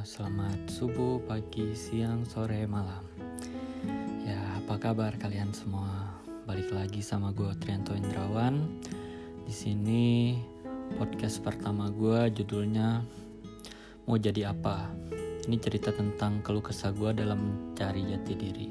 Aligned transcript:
Selamat 0.00 0.56
subuh, 0.72 1.20
pagi, 1.28 1.76
siang, 1.76 2.24
sore, 2.24 2.64
malam. 2.64 3.04
Ya, 4.24 4.40
apa 4.56 4.80
kabar 4.80 5.12
kalian 5.20 5.52
semua? 5.52 6.16
Balik 6.48 6.72
lagi 6.72 7.04
sama 7.04 7.36
gue 7.36 7.52
Trianto 7.60 7.92
Indrawan. 7.92 8.80
Di 9.44 9.52
sini 9.52 10.40
podcast 10.96 11.44
pertama 11.44 11.92
gue 11.92 12.32
judulnya 12.32 13.04
mau 14.08 14.16
jadi 14.16 14.56
apa? 14.56 14.88
Ini 15.44 15.60
cerita 15.60 15.92
tentang 15.92 16.40
keluh 16.40 16.64
kesah 16.64 16.96
gue 16.96 17.12
dalam 17.12 17.36
mencari 17.76 18.00
jati 18.00 18.32
diri. 18.40 18.68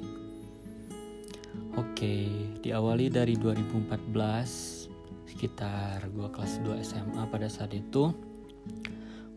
Oke, 1.78 2.26
diawali 2.66 3.14
dari 3.14 3.38
2014 3.38 5.30
sekitar 5.30 6.10
gue 6.10 6.26
kelas 6.34 6.58
2 6.66 6.82
SMA 6.82 7.22
pada 7.30 7.46
saat 7.46 7.78
itu 7.78 8.29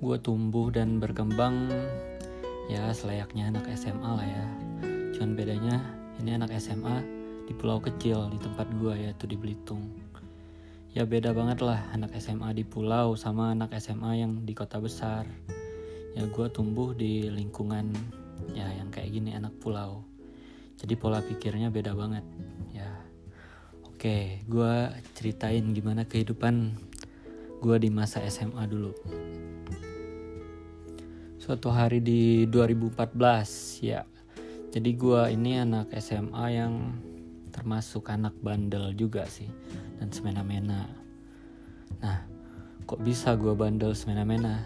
gue 0.02 0.18
tumbuh 0.18 0.66
dan 0.74 0.98
berkembang 0.98 1.70
ya 2.66 2.90
selayaknya 2.90 3.54
anak 3.54 3.70
SMA 3.78 4.10
lah 4.18 4.26
ya. 4.26 4.46
Cuman 5.14 5.38
bedanya 5.38 5.78
ini 6.18 6.34
anak 6.34 6.58
SMA 6.58 7.06
di 7.46 7.54
pulau 7.54 7.78
kecil 7.78 8.26
di 8.34 8.38
tempat 8.42 8.66
gue 8.82 8.98
yaitu 8.98 9.30
di 9.30 9.38
Belitung. 9.38 9.94
Ya 10.90 11.06
beda 11.06 11.30
banget 11.30 11.62
lah 11.62 11.86
anak 11.94 12.18
SMA 12.18 12.50
di 12.50 12.66
pulau 12.66 13.14
sama 13.14 13.54
anak 13.54 13.78
SMA 13.78 14.26
yang 14.26 14.42
di 14.42 14.50
kota 14.58 14.82
besar. 14.82 15.22
Ya 16.18 16.26
gue 16.26 16.46
tumbuh 16.50 16.98
di 16.98 17.30
lingkungan 17.30 17.94
ya 18.58 18.66
yang 18.74 18.90
kayak 18.90 19.14
gini 19.14 19.38
anak 19.38 19.54
pulau. 19.62 20.02
Jadi 20.82 20.98
pola 20.98 21.22
pikirnya 21.22 21.70
beda 21.70 21.94
banget 21.94 22.26
ya. 22.74 22.90
Oke 23.86 24.42
gue 24.50 24.74
ceritain 25.14 25.62
gimana 25.70 26.10
kehidupan 26.10 26.74
gue 27.62 27.76
di 27.78 27.86
masa 27.86 28.18
SMA 28.26 28.66
dulu 28.66 28.90
suatu 31.42 31.74
hari 31.74 31.98
di 31.98 32.46
2014 32.46 33.18
ya. 33.82 34.06
Jadi 34.70 34.94
gue 34.94 35.26
ini 35.34 35.58
anak 35.58 35.90
SMA 35.98 36.46
yang 36.54 37.02
termasuk 37.50 38.14
anak 38.14 38.30
bandel 38.38 38.94
juga 38.94 39.26
sih 39.26 39.50
dan 39.98 40.14
semena-mena. 40.14 40.86
Nah 41.98 42.22
kok 42.86 43.02
bisa 43.02 43.34
gue 43.34 43.58
bandel 43.58 43.90
semena-mena? 43.90 44.62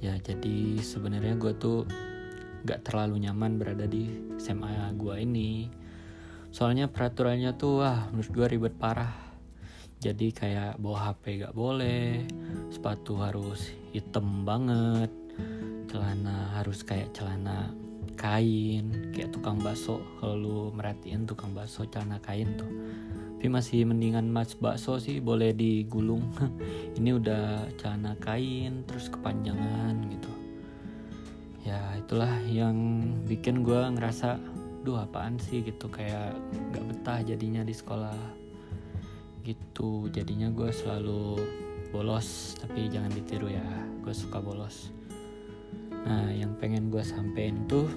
Ya 0.00 0.16
jadi 0.16 0.80
sebenarnya 0.80 1.36
gue 1.36 1.52
tuh 1.52 1.84
gak 2.64 2.88
terlalu 2.88 3.28
nyaman 3.28 3.60
berada 3.60 3.84
di 3.84 4.08
SMA 4.40 4.88
gue 4.96 5.20
ini. 5.20 5.68
Soalnya 6.48 6.88
peraturannya 6.88 7.60
tuh 7.60 7.84
wah 7.84 8.08
menurut 8.08 8.32
gue 8.32 8.46
ribet 8.56 8.72
parah. 8.80 9.12
Jadi 10.00 10.32
kayak 10.32 10.80
bawa 10.80 11.12
HP 11.12 11.44
gak 11.44 11.52
boleh 11.52 12.24
sepatu 12.72 13.20
harus 13.20 13.68
hitam 13.92 14.48
banget 14.48 15.23
celana 15.94 16.50
harus 16.58 16.82
kayak 16.82 17.14
celana 17.14 17.70
kain 18.18 19.14
kayak 19.14 19.30
tukang 19.30 19.62
bakso. 19.62 20.02
Kalau 20.18 20.34
lu 20.34 20.58
merhatiin 20.74 21.22
tukang 21.22 21.54
bakso 21.54 21.86
celana 21.86 22.18
kain 22.18 22.58
tuh. 22.58 22.66
Tapi 23.38 23.46
masih 23.46 23.86
mendingan 23.86 24.26
mas 24.26 24.58
bakso 24.58 24.98
sih 24.98 25.22
boleh 25.22 25.54
digulung. 25.54 26.26
Ini 26.98 27.14
udah 27.14 27.70
celana 27.78 28.18
kain 28.18 28.82
terus 28.90 29.06
kepanjangan 29.06 29.94
gitu. 30.10 30.32
Ya 31.62 31.78
itulah 31.94 32.42
yang 32.50 33.06
bikin 33.30 33.62
gue 33.62 33.78
ngerasa 33.94 34.42
duh 34.82 34.98
apaan 34.98 35.38
sih? 35.38 35.62
gitu 35.62 35.86
kayak 35.86 36.34
nggak 36.74 36.84
betah 36.90 37.22
jadinya 37.22 37.62
di 37.62 37.70
sekolah. 37.70 38.18
Gitu 39.46 40.10
jadinya 40.10 40.50
gue 40.50 40.74
selalu 40.74 41.38
bolos 41.94 42.58
tapi 42.58 42.90
jangan 42.90 43.14
ditiru 43.14 43.46
ya 43.46 43.62
gue 44.02 44.10
suka 44.10 44.42
bolos 44.42 44.90
Nah, 46.04 46.28
yang 46.28 46.52
pengen 46.60 46.92
gue 46.92 47.00
sampein 47.00 47.64
tuh 47.64 47.88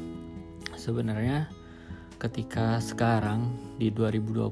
sebenarnya 0.80 1.52
ketika 2.18 2.80
sekarang 2.80 3.52
di 3.76 3.92
2020, 3.92 4.48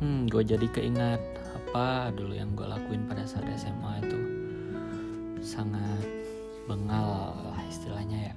hmm, 0.00 0.20
gue 0.32 0.42
jadi 0.42 0.66
keingat 0.72 1.20
apa 1.52 2.08
dulu 2.16 2.32
yang 2.32 2.56
gue 2.56 2.64
lakuin 2.64 3.04
pada 3.04 3.28
saat 3.28 3.44
SMA 3.60 3.92
itu 4.08 4.20
sangat 5.44 6.08
bengal 6.64 7.36
lah 7.52 7.62
istilahnya 7.68 8.32
ya. 8.32 8.34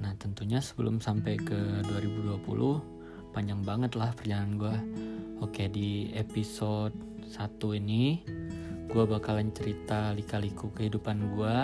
Nah, 0.00 0.16
tentunya 0.16 0.58
sebelum 0.58 1.04
sampai 1.04 1.36
ke 1.36 1.84
2020 1.84 3.36
panjang 3.36 3.60
banget 3.60 3.92
lah 3.94 4.10
perjalanan 4.16 4.56
gue. 4.56 4.76
Oke, 5.44 5.68
di 5.68 6.10
episode 6.16 6.94
1 7.28 7.78
ini 7.78 8.24
gue 8.92 9.04
bakalan 9.08 9.48
cerita 9.56 10.12
lika-liku 10.12 10.68
kehidupan 10.74 11.32
gue 11.32 11.56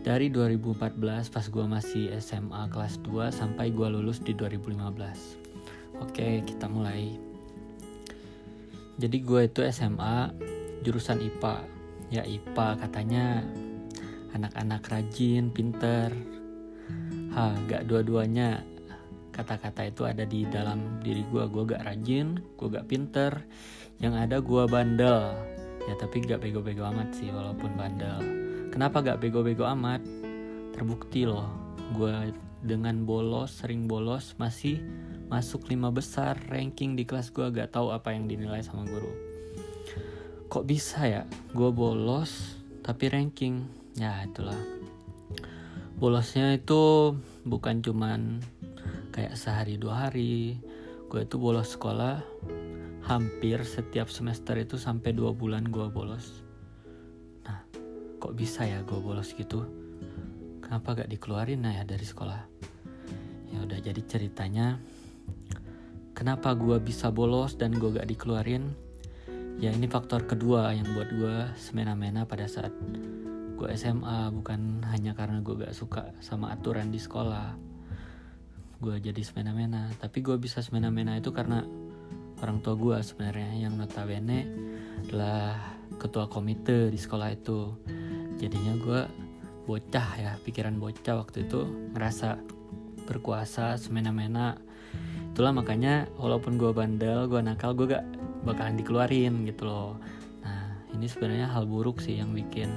dari 0.00 0.32
2014 0.32 0.96
pas 1.28 1.44
gue 1.44 1.66
masih 1.68 2.04
SMA 2.24 2.72
kelas 2.72 3.04
2 3.04 3.28
sampai 3.28 3.68
gue 3.68 3.84
lulus 3.84 4.24
di 4.24 4.32
2015 4.32 6.00
oke 6.00 6.28
kita 6.48 6.66
mulai. 6.72 7.20
Jadi 9.00 9.16
gue 9.20 9.48
itu 9.48 9.60
SMA 9.68 10.32
jurusan 10.84 11.20
IPA 11.20 11.56
ya 12.12 12.24
IPA 12.24 12.68
katanya 12.80 13.44
anak-anak 14.32 14.88
rajin 14.88 15.52
pinter. 15.52 16.08
Ha 17.36 17.56
gak 17.68 17.84
dua-duanya. 17.84 18.64
Kata-kata 19.30 19.88
itu 19.88 20.04
ada 20.04 20.24
di 20.24 20.44
dalam 20.48 21.00
diri 21.00 21.24
gue 21.28 21.44
gue 21.48 21.62
gak 21.76 21.84
rajin 21.84 22.40
gue 22.56 22.68
gak 22.72 22.88
pinter. 22.88 23.32
Yang 24.00 24.14
ada 24.16 24.36
gue 24.40 24.64
bandel. 24.64 25.36
Ya 25.88 25.94
tapi 26.00 26.24
gak 26.24 26.40
bego-bego 26.40 26.88
amat 26.88 27.12
sih 27.16 27.28
walaupun 27.28 27.72
bandel 27.76 28.49
Kenapa 28.70 29.02
gak 29.02 29.18
bego-bego 29.18 29.66
amat? 29.66 29.98
Terbukti 30.70 31.26
loh, 31.26 31.50
gue 31.90 32.30
dengan 32.62 33.02
bolos, 33.02 33.50
sering 33.58 33.90
bolos, 33.90 34.38
masih 34.38 34.78
masuk 35.26 35.66
lima 35.66 35.90
besar 35.90 36.38
ranking 36.46 36.94
di 36.94 37.02
kelas 37.02 37.34
gue 37.34 37.50
gak 37.50 37.74
tahu 37.74 37.90
apa 37.90 38.14
yang 38.14 38.30
dinilai 38.30 38.62
sama 38.62 38.86
guru. 38.86 39.10
Kok 40.46 40.70
bisa 40.70 41.02
ya, 41.02 41.22
gue 41.50 41.70
bolos 41.74 42.62
tapi 42.86 43.10
ranking? 43.10 43.66
Ya 43.98 44.22
itulah. 44.22 44.58
Bolosnya 45.98 46.54
itu 46.54 47.12
bukan 47.42 47.82
cuman 47.82 48.38
kayak 49.10 49.34
sehari 49.34 49.82
dua 49.82 50.06
hari. 50.06 50.62
Gue 51.10 51.26
itu 51.26 51.42
bolos 51.42 51.74
sekolah 51.74 52.22
hampir 53.02 53.66
setiap 53.66 54.06
semester 54.06 54.54
itu 54.62 54.78
sampai 54.78 55.10
dua 55.10 55.34
bulan 55.34 55.66
gue 55.66 55.90
bolos 55.90 56.49
kok 58.30 58.38
bisa 58.38 58.62
ya 58.62 58.78
gue 58.86 58.94
bolos 58.94 59.34
gitu? 59.34 59.66
Kenapa 60.62 61.02
gak 61.02 61.10
dikeluarin 61.10 61.66
ya 61.66 61.82
dari 61.82 62.06
sekolah? 62.06 62.38
Ya 63.50 63.58
udah 63.58 63.82
jadi 63.82 63.98
ceritanya 64.06 64.78
kenapa 66.14 66.54
gue 66.54 66.78
bisa 66.78 67.10
bolos 67.10 67.58
dan 67.58 67.74
gue 67.74 67.90
gak 67.90 68.06
dikeluarin? 68.06 68.70
Ya 69.58 69.74
ini 69.74 69.90
faktor 69.90 70.30
kedua 70.30 70.70
yang 70.70 70.86
buat 70.94 71.10
gue 71.10 71.58
semena-mena 71.58 72.22
pada 72.22 72.46
saat 72.46 72.70
gue 73.58 73.66
SMA 73.74 74.30
bukan 74.30 74.86
hanya 74.94 75.10
karena 75.18 75.42
gue 75.42 75.66
gak 75.66 75.74
suka 75.74 76.14
sama 76.22 76.54
aturan 76.54 76.94
di 76.94 77.02
sekolah. 77.02 77.58
Gue 78.78 79.02
jadi 79.02 79.26
semena-mena. 79.26 79.90
Tapi 79.98 80.22
gue 80.22 80.38
bisa 80.38 80.62
semena-mena 80.62 81.18
itu 81.18 81.34
karena 81.34 81.66
orang 82.38 82.62
tua 82.62 82.78
gue 82.78 82.94
sebenarnya 83.02 83.58
yang 83.58 83.74
notabene 83.74 84.46
adalah 85.02 85.58
ketua 85.98 86.30
komite 86.30 86.94
di 86.94 86.98
sekolah 87.02 87.28
itu 87.34 87.74
jadinya 88.40 88.74
gue 88.80 89.00
bocah 89.68 90.08
ya 90.16 90.32
pikiran 90.40 90.80
bocah 90.80 91.20
waktu 91.20 91.44
itu 91.44 91.68
ngerasa 91.92 92.40
berkuasa 93.04 93.76
semena-mena. 93.76 94.56
Itulah 95.30 95.52
makanya 95.54 96.08
walaupun 96.18 96.56
gue 96.56 96.72
bandel 96.72 97.28
gue 97.28 97.38
nakal 97.38 97.76
gue 97.76 97.92
gak 97.92 98.02
bakalan 98.42 98.80
dikeluarin 98.80 99.44
gitu 99.44 99.68
loh. 99.68 100.00
Nah 100.42 100.80
ini 100.96 101.06
sebenarnya 101.06 101.52
hal 101.52 101.68
buruk 101.68 102.00
sih 102.00 102.18
yang 102.18 102.32
bikin 102.32 102.70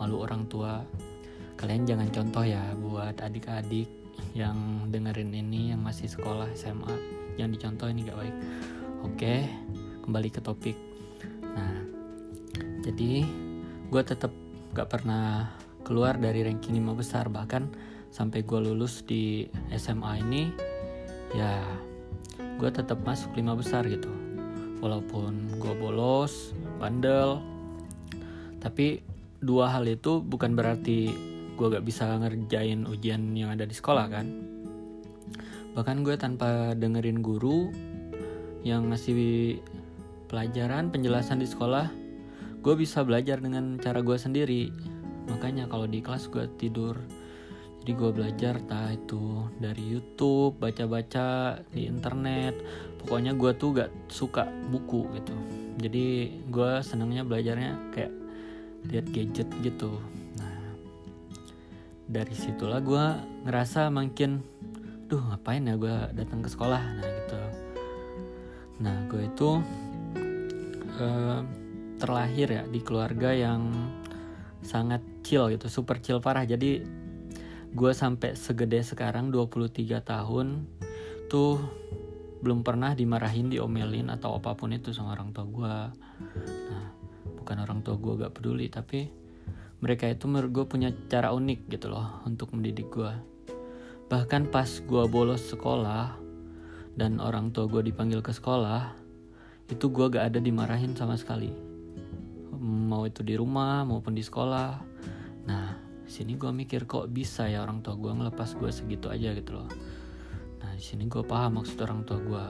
malu 0.00 0.24
orang 0.24 0.48
tua. 0.48 0.82
Kalian 1.60 1.84
jangan 1.84 2.08
contoh 2.10 2.44
ya 2.44 2.74
buat 2.80 3.20
adik-adik 3.20 3.88
yang 4.32 4.88
dengerin 4.88 5.32
ini 5.32 5.76
yang 5.76 5.80
masih 5.84 6.08
sekolah 6.08 6.48
SMA 6.56 6.96
yang 7.36 7.52
dicontoh 7.52 7.86
ini 7.86 8.08
gak 8.08 8.18
baik. 8.18 8.36
Oke 9.04 9.34
kembali 10.02 10.28
ke 10.32 10.40
topik. 10.40 10.76
Nah 11.54 11.84
jadi 12.82 13.22
gue 13.86 14.02
tetap 14.02 14.32
gak 14.74 14.88
pernah 14.90 15.52
keluar 15.86 16.18
dari 16.18 16.42
ranking 16.42 16.78
5 16.82 16.98
besar. 16.98 17.30
Bahkan 17.30 17.62
sampai 18.10 18.42
gue 18.42 18.60
lulus 18.62 19.04
di 19.06 19.46
SMA 19.74 20.12
ini 20.24 20.42
ya 21.34 21.60
gue 22.56 22.70
tetap 22.72 23.02
masuk 23.04 23.36
5 23.36 23.60
besar 23.60 23.86
gitu. 23.86 24.10
Walaupun 24.82 25.60
gue 25.60 25.74
bolos 25.78 26.56
bandel. 26.82 27.38
Tapi 28.58 29.04
dua 29.38 29.70
hal 29.70 29.86
itu 29.86 30.24
bukan 30.24 30.58
berarti 30.58 31.12
gue 31.54 31.66
gak 31.70 31.86
bisa 31.86 32.18
ngerjain 32.18 32.88
ujian 32.88 33.32
yang 33.36 33.54
ada 33.54 33.62
di 33.62 33.74
sekolah 33.76 34.06
kan? 34.10 34.26
Bahkan 35.76 36.02
gue 36.02 36.16
tanpa 36.16 36.72
dengerin 36.72 37.20
guru 37.20 37.68
yang 38.64 38.90
ngasih 38.90 39.60
pelajaran 40.26 40.90
penjelasan 40.90 41.38
di 41.38 41.46
sekolah 41.46 42.05
gue 42.66 42.74
bisa 42.74 43.06
belajar 43.06 43.38
dengan 43.38 43.78
cara 43.78 44.02
gue 44.02 44.18
sendiri. 44.18 44.74
Makanya 45.30 45.70
kalau 45.70 45.86
di 45.86 46.02
kelas 46.02 46.26
gue 46.26 46.50
tidur. 46.58 46.98
Jadi 47.78 47.94
gue 47.94 48.10
belajar 48.10 48.58
entah 48.58 48.90
itu 48.90 49.46
dari 49.62 49.94
YouTube 49.94 50.58
baca-baca 50.58 51.62
di 51.70 51.86
internet. 51.86 52.58
Pokoknya 52.98 53.38
gue 53.38 53.54
tuh 53.54 53.70
gak 53.78 54.10
suka 54.10 54.50
buku 54.74 55.06
gitu. 55.14 55.36
Jadi 55.78 56.06
gue 56.50 56.70
senangnya 56.82 57.22
belajarnya 57.22 57.94
kayak 57.94 58.10
lihat 58.90 59.06
gadget 59.14 59.46
gitu. 59.62 60.02
Nah 60.34 60.74
dari 62.10 62.34
situlah 62.34 62.82
gue 62.82 63.04
ngerasa 63.46 63.94
makin 63.94 64.42
duh 65.06 65.22
ngapain 65.22 65.62
ya 65.62 65.78
gue 65.78 65.96
datang 66.18 66.42
ke 66.42 66.50
sekolah? 66.50 66.82
Nah 66.82 67.06
gitu. 67.14 67.38
Nah 68.82 68.96
gue 69.06 69.22
itu 69.22 69.50
uh, 70.98 71.46
terlahir 71.96 72.48
ya 72.52 72.62
di 72.68 72.80
keluarga 72.84 73.32
yang 73.32 73.72
sangat 74.60 75.00
chill 75.24 75.48
gitu 75.52 75.68
super 75.68 76.00
chill 76.00 76.20
parah. 76.20 76.44
Jadi 76.44 76.84
gue 77.76 77.92
sampai 77.92 78.32
segede 78.32 78.80
sekarang 78.80 79.28
23 79.28 80.00
tahun 80.00 80.64
tuh 81.28 81.60
belum 82.40 82.62
pernah 82.62 82.92
dimarahin 82.94 83.50
diomelin 83.50 84.12
atau 84.12 84.36
apa 84.38 84.54
pun 84.54 84.72
itu 84.72 84.92
sama 84.94 85.16
orang 85.16 85.32
tua 85.32 85.44
gue 85.44 85.76
nah 86.70 86.84
bukan 87.42 87.56
orang 87.58 87.80
tua 87.82 88.00
gue 88.00 88.12
gak 88.22 88.34
peduli 88.38 88.70
tapi 88.70 89.08
mereka 89.80 90.08
itu 90.08 90.24
menurut 90.24 90.50
gue 90.52 90.64
punya 90.64 90.88
cara 91.10 91.32
unik 91.36 91.68
gitu 91.68 91.92
loh 91.92 92.22
untuk 92.24 92.52
mendidik 92.56 92.88
gue 92.92 93.12
bahkan 94.06 94.46
pas 94.46 94.68
gue 94.68 95.04
bolos 95.10 95.42
sekolah 95.50 96.16
dan 96.96 97.20
orang 97.20 97.52
tua 97.52 97.68
gue 97.68 97.84
dipanggil 97.92 98.22
ke 98.22 98.32
sekolah 98.32 98.94
itu 99.66 99.90
gue 99.90 100.06
gak 100.06 100.32
ada 100.32 100.38
dimarahin 100.38 100.94
sama 100.94 101.18
sekali 101.18 101.75
mau 102.60 103.04
itu 103.04 103.20
di 103.22 103.36
rumah 103.36 103.84
maupun 103.84 104.16
di 104.16 104.24
sekolah. 104.24 104.70
Nah 105.46 105.66
sini 106.06 106.38
gue 106.38 106.50
mikir 106.54 106.86
kok 106.86 107.10
bisa 107.10 107.50
ya 107.50 107.66
orang 107.66 107.82
tua 107.82 107.98
gue 107.98 108.12
ngelepas 108.14 108.54
gue 108.56 108.70
segitu 108.70 109.12
aja 109.12 109.34
gitu 109.34 109.58
loh. 109.58 109.70
Nah 110.62 110.70
di 110.74 110.82
sini 110.82 111.06
gue 111.10 111.22
paham 111.22 111.62
maksud 111.62 111.78
orang 111.82 112.02
tua 112.06 112.18
gue 112.18 112.46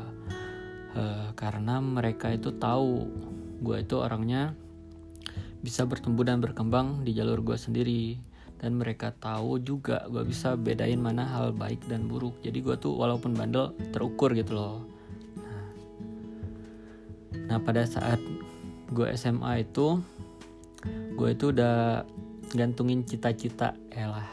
uh, 0.96 1.28
karena 1.36 1.80
mereka 1.80 2.32
itu 2.32 2.52
tahu 2.56 3.04
gue 3.60 3.76
itu 3.80 3.96
orangnya 3.96 4.52
bisa 5.64 5.82
bertumbuh 5.88 6.22
dan 6.22 6.38
berkembang 6.38 7.02
di 7.02 7.16
jalur 7.16 7.42
gue 7.42 7.58
sendiri. 7.58 8.16
Dan 8.56 8.80
mereka 8.80 9.12
tahu 9.12 9.60
juga 9.60 10.08
gue 10.08 10.24
bisa 10.24 10.56
bedain 10.56 10.96
mana 10.96 11.28
hal 11.28 11.52
baik 11.52 11.84
dan 11.92 12.08
buruk. 12.08 12.40
Jadi 12.40 12.64
gue 12.64 12.76
tuh 12.80 12.96
walaupun 12.96 13.36
bandel 13.36 13.76
terukur 13.92 14.32
gitu 14.32 14.56
loh. 14.56 14.80
Nah, 15.36 15.68
nah 17.52 17.58
pada 17.60 17.84
saat 17.84 18.16
gue 18.92 19.08
SMA 19.18 19.66
itu 19.66 19.98
gue 21.16 21.28
itu 21.32 21.50
udah 21.50 22.06
gantungin 22.54 23.02
cita-cita 23.02 23.74
elah 23.90 24.26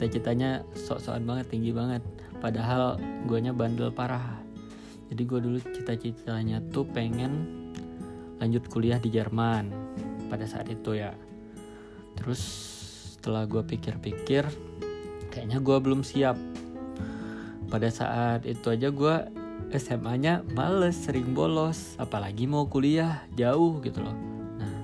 cita-citanya 0.00 0.64
sok-sokan 0.72 1.28
banget 1.28 1.52
tinggi 1.52 1.76
banget. 1.76 2.00
Padahal 2.40 2.96
guanya 3.28 3.52
bandel 3.52 3.92
parah. 3.92 4.40
Jadi 5.12 5.22
gue 5.28 5.40
dulu 5.44 5.58
cita-citanya 5.60 6.64
tuh 6.72 6.88
pengen 6.88 7.60
lanjut 8.40 8.64
kuliah 8.72 8.96
di 8.96 9.12
Jerman 9.12 9.68
pada 10.32 10.48
saat 10.48 10.72
itu 10.72 10.96
ya. 10.96 11.12
Terus 12.16 12.40
setelah 13.12 13.44
gue 13.44 13.60
pikir-pikir 13.60 14.48
kayaknya 15.28 15.60
gue 15.60 15.76
belum 15.76 16.00
siap. 16.00 16.40
Pada 17.68 17.92
saat 17.92 18.48
itu 18.48 18.72
aja 18.72 18.88
gue 18.88 19.16
SMA-nya 19.70 20.42
males 20.54 20.98
sering 20.98 21.30
bolos 21.30 21.94
apalagi 21.96 22.50
mau 22.50 22.66
kuliah 22.66 23.22
jauh 23.38 23.78
gitu 23.82 24.02
loh. 24.02 24.16
Nah 24.58 24.76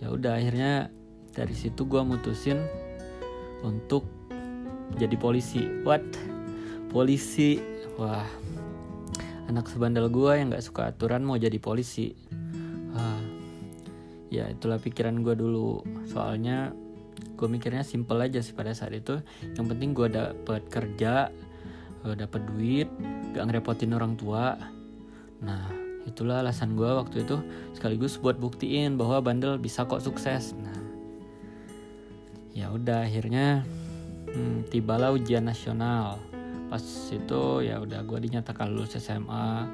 ya 0.00 0.08
udah 0.08 0.40
akhirnya 0.40 0.88
dari 1.36 1.52
situ 1.52 1.84
gue 1.84 2.00
mutusin 2.00 2.64
untuk 3.60 4.08
jadi 4.96 5.14
polisi. 5.20 5.68
What? 5.84 6.04
Polisi. 6.88 7.60
Wah 8.00 8.24
anak 9.48 9.64
sebandel 9.72 10.12
gue 10.12 10.32
yang 10.36 10.52
nggak 10.52 10.64
suka 10.64 10.92
aturan 10.92 11.24
mau 11.24 11.40
jadi 11.40 11.56
polisi. 11.56 12.12
Wah, 12.92 13.20
ya 14.28 14.48
itulah 14.52 14.76
pikiran 14.76 15.24
gue 15.24 15.34
dulu. 15.34 15.80
Soalnya 16.04 16.76
gue 17.34 17.48
mikirnya 17.48 17.82
simple 17.82 18.20
aja 18.20 18.44
sih 18.44 18.52
pada 18.52 18.76
saat 18.76 18.92
itu. 18.92 19.24
Yang 19.56 19.66
penting 19.72 19.90
gue 19.96 20.08
dapet 20.12 20.62
kerja 20.68 21.32
eh, 22.04 22.14
dapet 22.14 22.44
duit 22.52 22.88
gak 23.34 23.44
ngerepotin 23.48 23.92
orang 23.94 24.14
tua. 24.14 24.56
Nah 25.42 25.70
itulah 26.08 26.40
alasan 26.40 26.72
gue 26.72 26.88
waktu 26.88 27.28
itu 27.28 27.36
sekaligus 27.76 28.16
buat 28.16 28.40
buktiin 28.40 28.96
bahwa 28.96 29.20
bandel 29.20 29.60
bisa 29.60 29.84
kok 29.84 30.00
sukses. 30.00 30.56
Nah 30.56 30.78
ya 32.56 32.72
udah 32.72 33.04
akhirnya 33.06 33.62
hmm, 34.32 34.72
tibalah 34.72 35.12
ujian 35.12 35.44
nasional. 35.44 36.18
Pas 36.68 36.84
itu 37.12 37.42
ya 37.64 37.80
udah 37.80 38.04
gue 38.04 38.18
dinyatakan 38.28 38.72
lulus 38.72 38.96
SMA 39.00 39.68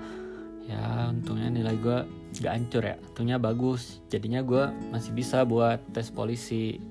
ya 0.65 1.13
untungnya 1.13 1.53
nilai 1.53 1.77
gue 1.79 1.99
gak 2.43 2.55
hancur 2.55 2.83
ya. 2.83 2.97
Untungnya 3.13 3.39
bagus. 3.39 4.03
Jadinya 4.11 4.43
gue 4.43 4.65
masih 4.91 5.15
bisa 5.15 5.47
buat 5.47 5.79
tes 5.95 6.11
polisi. 6.11 6.83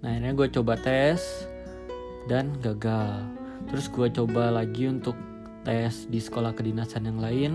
Nah 0.00 0.16
akhirnya 0.16 0.32
gue 0.32 0.48
coba 0.54 0.74
tes 0.80 1.20
dan 2.30 2.56
gagal. 2.62 3.26
Terus 3.68 3.86
gue 3.92 4.08
coba 4.16 4.48
lagi 4.48 4.88
untuk 4.88 5.14
tes 5.62 6.08
di 6.08 6.20
sekolah 6.20 6.56
kedinasan 6.56 7.08
yang 7.08 7.20
lain 7.20 7.52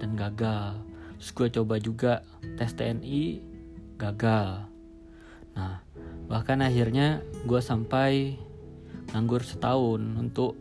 dan 0.00 0.16
gagal. 0.16 0.80
Terus 1.18 1.30
gue 1.34 1.48
coba 1.60 1.74
juga 1.82 2.12
tes 2.56 2.72
TNI 2.72 3.42
gagal. 3.98 4.64
Nah 5.58 5.82
bahkan 6.30 6.62
akhirnya 6.62 7.20
gue 7.44 7.60
sampai 7.60 8.38
nganggur 9.10 9.42
setahun 9.42 10.00
untuk 10.16 10.54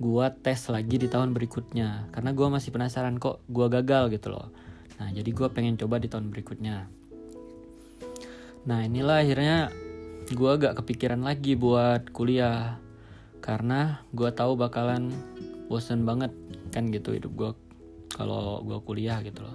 gue 0.00 0.26
tes 0.40 0.60
lagi 0.72 0.96
di 0.96 1.08
tahun 1.10 1.36
berikutnya. 1.36 2.08
Karena 2.14 2.30
gue 2.32 2.46
masih 2.48 2.70
penasaran 2.72 3.20
kok 3.20 3.44
gue 3.50 3.66
gagal 3.68 4.14
gitu 4.14 4.32
loh. 4.32 4.48
Nah 5.02 5.12
jadi 5.12 5.28
gue 5.28 5.48
pengen 5.52 5.76
coba 5.76 6.00
di 6.00 6.08
tahun 6.08 6.32
berikutnya. 6.32 6.88
Nah 8.64 8.80
inilah 8.84 9.24
akhirnya 9.24 9.72
gue 10.30 10.52
gak 10.60 10.78
kepikiran 10.80 11.20
lagi 11.24 11.58
buat 11.58 12.14
kuliah. 12.14 12.78
Karena 13.40 14.04
gue 14.12 14.30
tahu 14.30 14.54
bakalan 14.54 15.10
bosen 15.70 16.02
banget 16.02 16.34
kan 16.74 16.90
gitu 16.90 17.14
hidup 17.14 17.30
gue 17.38 17.50
kalau 18.10 18.58
gue 18.66 18.82
kuliah 18.82 19.22
gitu 19.22 19.46
loh. 19.46 19.54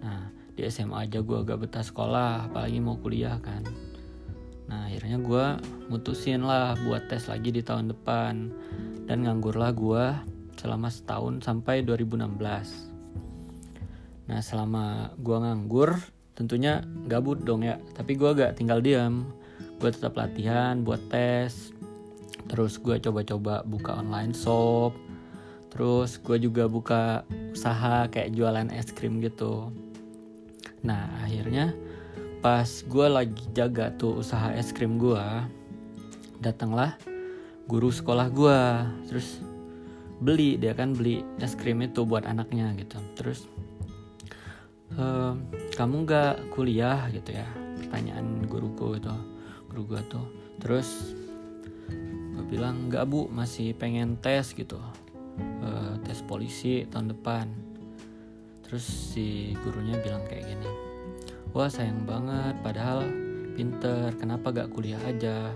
Nah 0.00 0.32
di 0.56 0.64
SMA 0.72 1.04
aja 1.04 1.20
gue 1.20 1.38
gak 1.44 1.60
betah 1.60 1.84
sekolah 1.84 2.48
apalagi 2.48 2.80
mau 2.80 2.96
kuliah 2.96 3.36
kan. 3.44 3.60
Nah 4.72 4.88
akhirnya 4.88 5.20
gue 5.20 5.44
mutusin 5.92 6.40
lah 6.48 6.72
buat 6.88 7.12
tes 7.12 7.28
lagi 7.28 7.52
di 7.52 7.60
tahun 7.60 7.92
depan. 7.92 8.48
Dan 9.04 9.28
nganggur 9.28 9.60
lah 9.60 9.76
gue 9.76 10.16
selama 10.56 10.88
setahun 10.88 11.44
sampai 11.44 11.84
2016 11.84 12.88
nah 14.30 14.38
selama 14.38 15.10
gue 15.18 15.34
nganggur 15.34 15.98
tentunya 16.38 16.80
gabut 17.04 17.44
dong 17.44 17.68
ya. 17.68 17.76
Tapi 17.92 18.16
gue 18.16 18.32
gak 18.32 18.56
tinggal 18.56 18.80
diam 18.80 19.28
gue 19.82 19.90
tetap 19.90 20.14
latihan 20.14 20.80
buat 20.86 21.02
tes 21.10 21.74
terus 22.50 22.78
gue 22.78 22.98
coba-coba 22.98 23.62
buka 23.66 24.00
online 24.00 24.34
shop. 24.34 24.94
Terus 25.72 26.20
gue 26.20 26.36
juga 26.36 26.68
buka 26.68 27.24
usaha 27.56 28.04
kayak 28.12 28.36
jualan 28.36 28.68
es 28.76 28.92
krim 28.92 29.24
gitu. 29.24 29.72
Nah 30.84 31.08
akhirnya 31.24 31.72
pas 32.44 32.66
gue 32.66 33.06
lagi 33.06 33.46
jaga 33.56 33.94
tuh 33.94 34.20
usaha 34.20 34.52
es 34.52 34.74
krim 34.74 34.98
gue 34.98 35.24
datanglah 36.42 36.98
guru 37.70 37.94
sekolah 37.94 38.28
gue 38.34 38.60
terus 39.06 39.38
beli 40.18 40.58
dia 40.58 40.74
kan 40.74 40.92
beli 40.92 41.22
es 41.38 41.54
krim 41.54 41.80
itu 41.80 42.04
buat 42.04 42.28
anaknya 42.28 42.74
gitu. 42.76 42.98
Terus 43.16 43.48
ehm, 44.98 45.48
kamu 45.72 46.04
gak 46.04 46.52
kuliah? 46.52 47.08
gitu 47.14 47.32
ya 47.32 47.46
pertanyaan 47.80 48.44
guruku 48.44 49.00
itu 49.00 49.14
guru 49.72 49.82
gue 49.88 50.00
tuh. 50.12 50.26
Terus 50.60 51.16
bilang 52.52 52.92
nggak 52.92 53.08
bu 53.08 53.32
masih 53.32 53.72
pengen 53.72 54.20
tes 54.20 54.52
gitu. 54.52 54.76
Uh, 55.64 55.96
tes 56.04 56.20
polisi 56.20 56.84
tahun 56.92 57.16
depan. 57.16 57.48
Terus 58.68 58.84
si 58.84 59.56
gurunya 59.64 59.96
bilang 60.04 60.20
kayak 60.28 60.44
gini 60.44 60.92
wah 61.52 61.68
sayang 61.68 62.08
banget 62.08 62.56
padahal 62.64 63.04
pinter 63.52 64.08
kenapa 64.16 64.48
gak 64.52 64.72
kuliah 64.72 65.00
aja? 65.04 65.52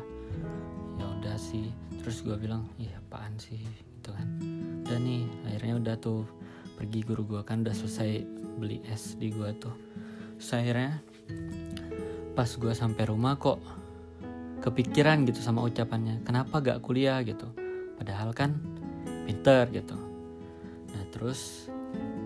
Ya 1.01 1.05
udah 1.05 1.37
sih. 1.41 1.73
Terus 2.05 2.21
gue 2.21 2.37
bilang 2.37 2.69
iya 2.77 3.01
apaan 3.01 3.33
sih? 3.41 3.57
Gitu 3.57 4.13
kan. 4.13 4.29
Dan 4.85 5.09
nih 5.09 5.25
akhirnya 5.49 5.75
udah 5.81 5.97
tuh 5.97 6.29
pergi 6.77 7.01
guru 7.01 7.25
gue 7.25 7.43
kan 7.49 7.65
udah 7.65 7.73
selesai 7.73 8.21
beli 8.61 8.85
es 8.85 9.17
di 9.17 9.33
gue 9.33 9.49
tuh. 9.57 9.73
Terus 10.37 10.53
akhirnya 10.53 11.01
pas 12.37 12.49
gue 12.53 12.73
sampai 12.77 13.05
rumah 13.09 13.41
kok 13.41 13.57
kepikiran 14.67 15.23
gitu 15.31 15.39
sama 15.39 15.63
ucapannya 15.63 16.27
kenapa 16.27 16.59
gak 16.59 16.83
kuliah? 16.83 17.23
gitu. 17.23 17.47
Padahal 17.95 18.35
kan 18.35 18.59
pinter 19.23 19.71
gitu. 19.71 19.95
Nah 20.91 21.05
terus 21.15 21.71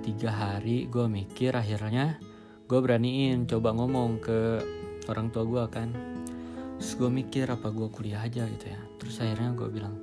tiga 0.00 0.32
hari 0.32 0.88
gue 0.88 1.04
mikir 1.04 1.52
akhirnya 1.52 2.16
gue 2.64 2.80
beraniin 2.80 3.44
coba 3.44 3.76
ngomong 3.76 4.25
ke 4.25 4.40
orang 5.12 5.28
tua 5.28 5.44
gue 5.44 5.64
kan. 5.68 5.88
Terus 6.80 6.97
gue 6.97 7.11
mikir 7.12 7.44
apa 7.44 7.68
gue 7.68 7.92
kuliah 7.92 8.25
aja? 8.25 8.49
gitu 8.49 8.66
ya. 8.73 8.80
Terus 8.97 9.20
akhirnya 9.20 9.52
gue 9.52 9.68
bilang 9.68 9.94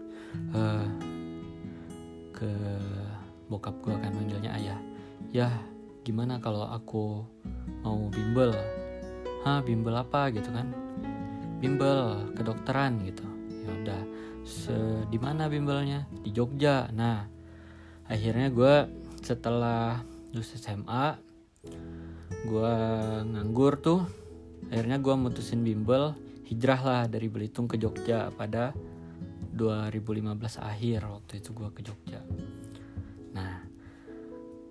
e, 0.54 0.62
ke 2.38 2.52
bokap 3.50 3.82
gue 3.82 3.98
kan 3.98 4.14
manggilnya 4.14 4.54
ayah. 4.62 4.80
Ya 5.34 5.50
gimana 6.06 6.38
kalau 6.38 6.70
aku 6.70 7.26
mau 7.82 7.98
bimbel? 8.14 8.54
Hah 9.42 9.66
bimbel 9.66 9.98
apa? 9.98 10.30
gitu 10.30 10.54
kan 10.54 10.87
bimbel 11.58 12.30
kedokteran 12.38 13.02
gitu. 13.06 13.26
Ya 13.66 13.72
udah 13.74 14.02
di 15.12 15.18
mana 15.20 15.52
bimbelnya? 15.52 16.08
Di 16.24 16.32
Jogja. 16.32 16.88
Nah 16.94 17.28
akhirnya 18.08 18.48
gue 18.54 18.76
setelah 19.20 20.00
lulus 20.32 20.56
SMA 20.56 21.18
gue 22.48 22.76
nganggur 23.28 23.82
tuh. 23.82 24.02
Akhirnya 24.72 25.00
gue 25.00 25.16
mutusin 25.16 25.64
bimbel 25.64 26.16
hijrah 26.48 26.80
lah 26.80 27.04
dari 27.12 27.28
Belitung 27.28 27.68
ke 27.68 27.76
Jogja 27.76 28.32
pada 28.32 28.72
2015 29.52 30.38
akhir 30.62 31.00
waktu 31.08 31.44
itu 31.44 31.50
gue 31.52 31.70
ke 31.76 31.82
Jogja. 31.84 32.22
Nah 33.36 33.66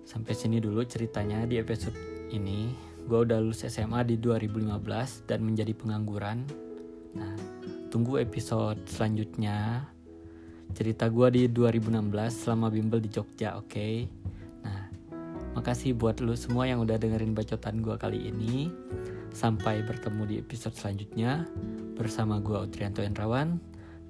sampai 0.07 0.33
sini 0.33 0.57
dulu 0.63 0.81
ceritanya 0.87 1.45
di 1.45 1.59
episode 1.59 1.97
ini. 2.33 2.73
Gue 3.07 3.23
udah 3.23 3.39
lulus 3.39 3.63
SMA 3.63 4.03
di 4.03 4.19
2015 4.19 5.29
dan 5.29 5.39
menjadi 5.39 5.71
pengangguran 5.71 6.43
nah 7.13 7.35
tunggu 7.87 8.19
episode 8.19 8.83
selanjutnya. 8.89 9.87
Cerita 10.75 11.07
gue 11.07 11.27
di 11.31 11.43
2016 11.47 12.11
selama 12.43 12.67
bimbel 12.67 12.99
di 12.99 13.07
Jogja 13.07 13.55
oke? 13.55 13.71
Okay? 13.71 13.95
nah 14.65 14.91
makasih 15.55 15.95
buat 15.95 16.19
lu 16.19 16.35
semua 16.35 16.67
yang 16.67 16.83
udah 16.83 16.99
dengerin 16.99 17.31
bacotan 17.31 17.79
gue 17.79 17.95
kali 17.95 18.27
ini. 18.27 18.67
Sampai 19.31 19.85
bertemu 19.85 20.23
di 20.25 20.35
episode 20.41 20.75
selanjutnya. 20.75 21.45
Bersama 21.95 22.41
gue 22.43 22.57
Utrianto 22.57 23.05
Endrawan. 23.05 23.61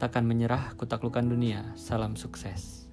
Takkan 0.01 0.25
menyerah 0.25 0.73
kutaklukan 0.79 1.25
dunia. 1.27 1.75
Salam 1.75 2.15
sukses 2.15 2.86